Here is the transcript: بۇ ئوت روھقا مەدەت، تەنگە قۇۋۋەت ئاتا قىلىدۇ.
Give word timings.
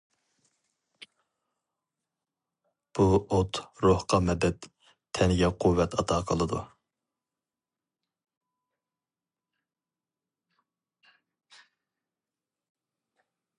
بۇ 2.99 3.05
ئوت 3.35 3.59
روھقا 3.85 4.19
مەدەت، 4.29 4.67
تەنگە 5.19 5.51
قۇۋۋەت 5.65 5.99
ئاتا 5.99 6.19
قىلىدۇ. 6.31 6.65